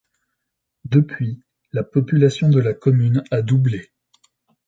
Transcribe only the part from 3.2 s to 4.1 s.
a doublé.